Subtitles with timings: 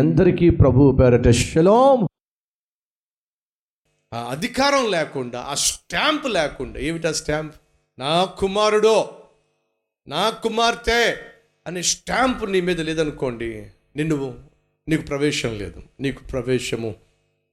[0.00, 2.06] అందరికీ ప్రభు పేరట శలోం
[4.14, 7.54] ఆ అధికారం లేకుండా ఆ స్టాంప్ లేకుండా ఏమిటా స్టాంప్?
[7.98, 9.26] నా కుమారుడో
[10.08, 11.16] నా కుమార్తె
[11.66, 14.48] అనే స్టాంప్ నీ మీద లేదనుకోండి నిన్ను
[14.88, 16.94] నీకు ప్రవేశం లేదు నీకు ప్రవేశము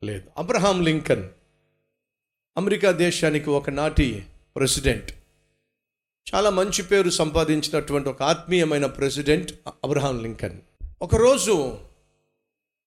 [0.04, 0.24] లేదు.
[0.38, 1.30] అబ్రహాం లింకన్
[2.58, 4.26] అమెరికా దేశానికి ఒకనాటి
[4.56, 5.12] ప్రెసిడెంట్.
[6.36, 10.62] చాలా మంచి పేరు సంపాదించినటువంటి ఒక ఆత్మీయమైన ప్రెసిడెంట్ అబ్రహాం లింకన్.
[11.02, 11.80] ఒకరోజు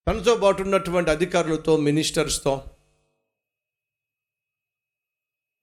[0.09, 2.65] తనతో పాటు ఉన్నటువంటి అధికారులతో మినిస్టర్స్తో.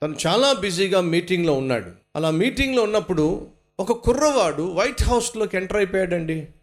[0.03, 1.91] తను చాలా బిజీగా మీటింగ్లో ఉన్నాడు.
[2.15, 6.53] అలా మీటింగ్లో ఉన్నప్పుడు ఒక కుర్రవాడు వైట్ హౌస్లోకి ఎంటర్ అయిపోయాడండి.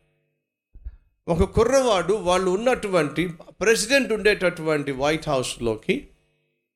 [1.29, 6.09] ఒక కుర్రవాడు వాళ్ళు ఉన్నటువంటి ప్రెసిడెంట్ ఉండేటటువంటి వైట్ హౌస్లోకి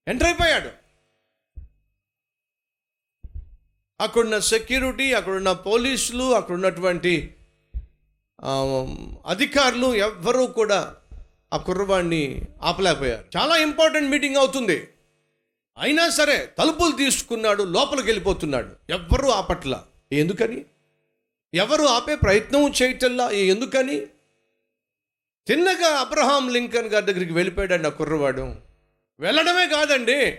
[0.09, 0.71] ఎంటర్ అయిపోయాడు.
[4.01, 7.35] అక్కడున్న సెక్యూరిటీ అక్కడున్న పోలీసులు అక్కడ ఉన్నటువంటి
[9.27, 10.97] అధికారులు ఎవ్వరూ కూడా
[11.53, 13.25] ఆ కుర్రవాడిని ఆపలేకపోయారు.
[13.37, 14.89] చాలా ఇంపార్టెంట్ మీటింగ్ అవుతుంది.
[15.79, 18.71] అయినా సరే తలుపులు తీసుకున్నాడు లోపలికి వెళ్ళిపోతున్నాడు.
[18.91, 19.85] ఎవ్వరూ ఆపట్ల.
[20.13, 20.65] ఎందుకని?
[21.55, 23.31] ఎవరు ఆపే ప్రయత్నం చేయటల్లా?
[23.31, 24.07] ఎందుకని?
[25.47, 28.55] తిన్నగా అబ్రహాం లింకన్ గారి దగ్గరికి వెళ్ళిపోయాడండి ఆ కుర్రవాడు.
[29.21, 30.31] వెళ్ళడమే కాదండి.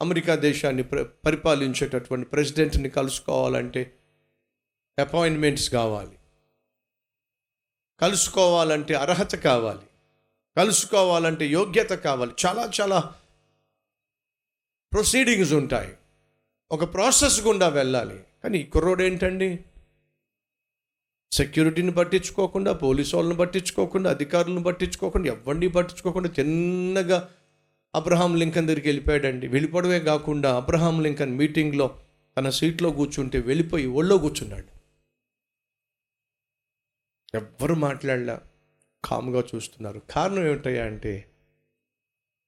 [0.00, 3.94] అమెరికా దేశాన్ని ప్ర పరిపాలించేటటువంటి ప్రెసిడెంట్ని కలుసుకోవాలంటే
[4.98, 6.17] అపాయింట్మెంట్స్ కావాలి.
[8.00, 9.80] కలుసుకోవాలంటే అర్హత కావాలి.
[10.56, 12.32] కలుసుకోవాలంటే యోగ్యత కావాలి.
[12.46, 13.14] చాలా చాలా
[14.92, 15.94] ప్రొసీడింగ్స్ ఉంటాయి.
[16.70, 18.24] ఒక ప్రాసెస్ గుండా వెళ్ళాలి.
[18.44, 19.58] కానీ కుర్రోడు ఏంటండి?
[21.32, 27.28] సెక్యూరిటీని పట్టించుకోకుండా పోలీసు వాళ్ళని పట్టించుకోకుండా అధికారులను పట్టించుకోకుండా ఎవరిని పట్టించుకోకుండా చిన్నగా
[27.94, 29.48] అబ్రహాం లింకన్ దగ్గరికి వెళ్ళిపోయాడండి.
[29.48, 32.00] వెళ్ళిపోవడమే కాకుండా అబ్రహాం లింకన్ మీటింగ్లో
[32.38, 34.77] తన సీట్లో కూర్చుంటే వెళ్ళిపోయి ఒళ్ళో కూర్చున్నాడు.
[37.34, 38.38] ఎవ్వరు మాట్లాడలే.
[39.04, 40.02] కామ్గా చూస్తున్నారు.
[40.10, 41.24] కారణం ఏమిటయ్యా అంటే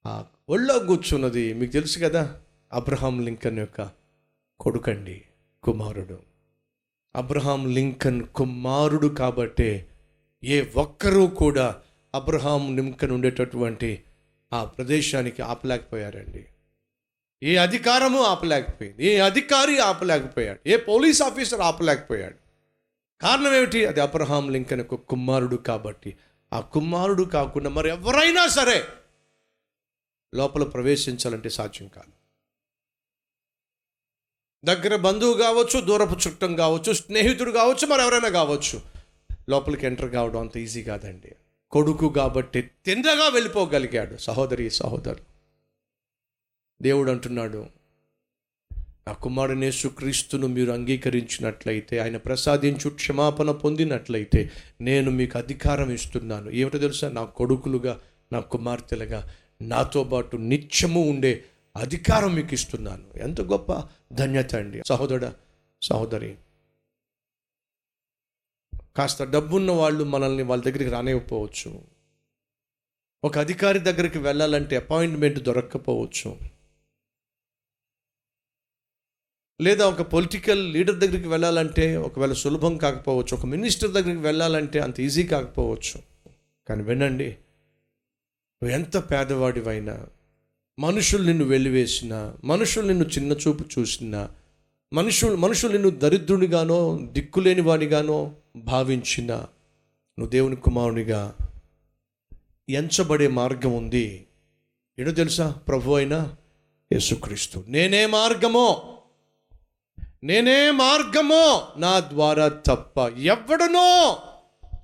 [0.06, 2.40] ఆ ఒళ్ళో కూర్చున్నది మీకు తెలుసు కదా
[2.72, 3.90] అబ్రహాం లింకన్ యొక్క
[4.60, 5.22] కొడుకండి
[5.62, 6.18] కుమారుడు.
[7.16, 9.88] అబ్రహాం లింకన్ కుమారుడు కాబట్టే
[10.44, 11.82] ఏ ఒక్కరూ కూడా
[12.14, 14.02] అబ్రహాం లింకన్ ఉండేటటువంటి
[14.52, 16.46] ఆ ప్రదేశానికి ఆపలేకపోయారండి.
[17.42, 19.06] ఏ అధికారము ఆపలేకపోయింది.
[19.06, 20.68] ఏ అధికారి ఆపలేకపోయాడు.
[20.68, 22.49] ఏ పోలీస్ ఆఫీసర్ ఆపలేకపోయాడు.
[23.22, 23.86] కారణం ఏమిటి?
[23.86, 26.16] అది అబ్రహాం లింకన్ యొక్క కుమారుడు కాబట్టి.
[26.52, 28.84] ఆ కుమారుడు కాకుండా మరి ఎవరైనా సరే
[30.34, 32.12] లోపల ప్రవేశించాలంటే సాధ్యం కాదు.
[34.66, 38.80] దగ్గర బంధువు కావచ్చు దూరపు చుట్టం కావచ్చు స్నేహితుడు కావచ్చు మరి ఎవరైనా కావచ్చు.
[39.48, 41.34] లోపలికి ఎంటర్ కావడం అంత ఈజీ కాదండి.
[41.70, 44.16] కొడుకు కాబట్టి తిందగా వెళ్ళిపోగలిగాడు.
[44.16, 45.24] సహోదరి సహోదరు.
[46.82, 47.79] దేవుడు అంటున్నాడు
[49.10, 54.50] నా కుమారునేసు క్రీస్తును మీరు అంగీకరించినట్లయితే ఆయన ప్రసాదించు క్షమాపణ పొందినట్లయితే
[54.80, 56.50] నేను మీకు అధికారం ఇస్తున్నాను.
[56.50, 57.08] ఏమిటో తెలుసా?
[57.08, 58.00] నా కొడుకులుగా
[58.32, 61.44] నా కుమార్తెలుగా నాతో పాటు నిత్యము ఉండే
[61.76, 63.18] అధికారం మీకు ఇస్తున్నాను.
[63.18, 64.82] ఎంత గొప్ప ధన్యత అండి.
[64.86, 65.32] సహోదర
[65.82, 66.36] సహోదరి
[68.96, 71.82] కాస్త డబ్బున్న వాళ్ళు మనల్ని వాళ్ళ దగ్గరికి రానివ్వకపోవచ్చు.
[73.24, 76.49] ఒక అధికారి దగ్గరికి వెళ్ళాలంటే అపాయింట్మెంట్ దొరక్కపోవచ్చు.
[79.60, 85.22] లేదా ఒక పొలిటికల్ లీడర్ దగ్గరికి వెళ్ళాలంటే ఒకవేళ సులభం కాకపోవచ్చు ఒక మినిస్టర్ దగ్గరికి వెళ్ళాలంటే అంత ఈజీ
[85.22, 86.02] కాకపోవచ్చు.
[86.68, 87.26] కానీ వినండి
[88.62, 90.06] నువ్వు ఎంత పేదవాడివైనా
[90.78, 94.30] మనుషులు నిన్ను వెలివేసిన మనుషులు నిన్ను చిన్న చూపు చూసినా
[94.92, 99.34] మనుషులు మనుషులు నిన్ను దరిద్రునిగానో దిక్కులేని వాడిగానో భావించిన
[100.18, 101.34] నువ్వు దేవుని కుమారునిగా
[102.68, 104.26] ఎంచబడే మార్గం ఉంది.
[104.98, 105.50] ఏడో తెలుసా?
[105.50, 106.36] ప్రభు అయినా
[106.92, 107.64] యేసుక్రీస్తు.
[107.68, 108.96] నేనే మార్గమో.
[110.24, 111.68] నేనే మార్గమో.
[111.76, 114.18] నా ద్వారా తప్ప ఎవ్వడునో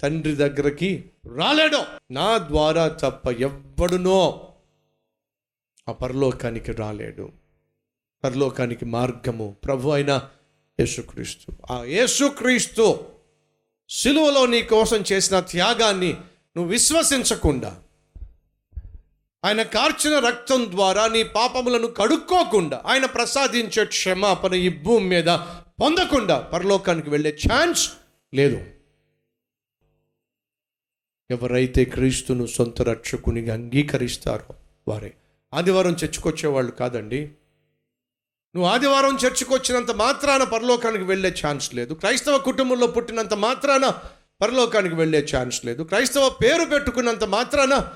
[0.03, 1.85] తండ్రి దగ్గరికి రాలేడో.
[2.11, 4.53] నా ద్వారా తప్ప ఎవ్వడునో
[5.89, 7.33] ఆ పరలోకానికి రాలేడు.
[8.25, 10.29] పరలోకానికి మార్గము ప్రభు అయిన
[10.81, 11.73] యేసుక్రీస్తు.
[11.73, 13.05] ఆ యేసుక్రీస్తు
[13.89, 16.13] సిలువలో నీ కోసం చేసిన త్యాగాన్ని
[16.57, 17.83] నువ్వు విశ్వసించకుండా
[19.45, 25.25] ఆయన కార్చిన రక్తం ద్వారా నీ పాపములను కడుక్కోకుండా ఆయన ప్రసాదించే క్షమాపణ ఈ భూమి మీద
[25.81, 27.91] పొందకుండా పరలోకానికి వెళ్ళే ఛాన్స్
[28.35, 28.65] లేదు.
[31.31, 34.55] ఎవరైతే క్రీస్తును సొంత రక్షకునిగా అంగీకరిస్తారో
[34.89, 35.15] వారే.
[35.55, 37.21] ఆదివారం చర్చకొచ్చేవాళ్ళు కాదండి.
[38.55, 41.95] నువ్వు ఆదివారం చర్చకొచ్చినంత మాత్రాన పరలోకానికి వెళ్ళే ఛాన్స్ లేదు.
[41.95, 43.99] క్రైస్తవ కుటుంబంలో పుట్టినంత మాత్రాన
[44.41, 45.83] పరలోకానికి వెళ్ళే ఛాన్స్ లేదు.
[45.83, 47.95] క్రైస్తవ పేరు పెట్టుకున్నంత మాత్రాన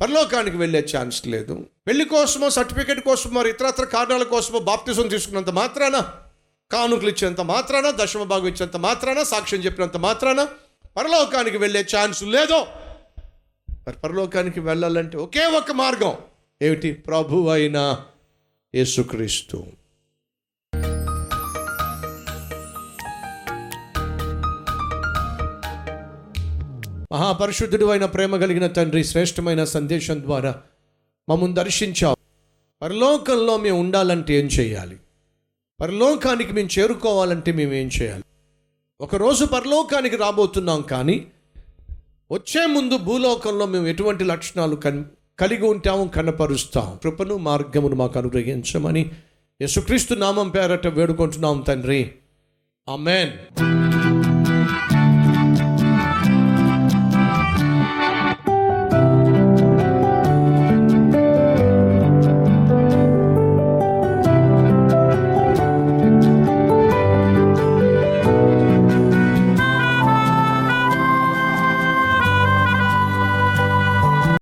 [0.00, 1.66] పరలోకానికి వెళ్ళే ఛాన్స్ లేదు.
[1.86, 6.12] పెళ్ళి కోసమో సర్టిఫికేట్ కోసమో మరి ఇతరత్ర కారణాల కోసమో బాప్తిజం తీసుకున్నంత మాత్రాన
[6.72, 10.48] కానుకలు ఇచ్చినంత మాత్రాన దశమ భాగం ఇచ్చినంత మాత్రాన సాక్ష్యం చెప్పినంత మాత్రాన
[10.96, 12.58] పరలోకానికి వెళ్ళే ఛాన్స్ లేదు.
[13.70, 16.14] మరి పరలోకానికి వెళ్ళాలంటే ఒకే ఒక మార్గం.
[16.62, 16.92] ఏమిటి?
[16.92, 18.04] ప్రభు అయిన
[18.74, 19.64] యేసుక్రీస్తు.
[27.14, 30.62] మహాపరిశుద్ధుడు అయిన ప్రేమ కలిగిన తండ్రి శ్రేష్టమైన సందేశం ద్వారా
[31.28, 32.16] మమ్మల్ని దర్శించావు.
[32.82, 34.96] పరలోకంలో మేము ఉండాలంటే ఏం చేయాలి?
[35.80, 38.22] పరలోకానికి మేము చేరుకోవాలంటే మేము ఏం చేయాలి?
[39.00, 41.26] ఒకరోజు పరలోకానికి రాబోతున్నాం కానీ
[42.32, 45.04] వచ్చే ముందు భూలోకంలో మేము ఎటువంటి లక్షణాలు కన్
[45.38, 46.98] కలిగి ఉంటాము కనపరుస్తాం.
[47.02, 49.10] కృపను మార్గమును మాకు అనుగ్రహించమని
[49.60, 52.12] యేసుక్రీస్తు నామం పేరట వేడుకుంటున్నాం తండ్రి.
[52.88, 53.83] ఆమెన్.